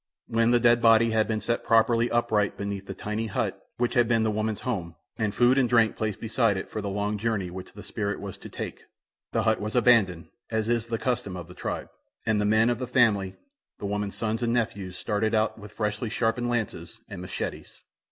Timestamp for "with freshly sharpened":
15.59-16.49